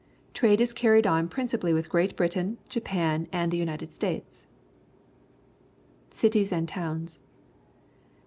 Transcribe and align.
Trade 0.33 0.59
is 0.59 0.73
carried 0.73 1.05
on 1.05 1.27
principally 1.27 1.73
with 1.75 1.87
Great 1.87 2.15
Britain, 2.15 2.57
Japan, 2.67 3.27
and 3.31 3.51
the 3.51 3.57
United 3.57 3.93
States. 3.93 4.47
Cities 6.09 6.51
and 6.51 6.67
Towns. 6.67 7.19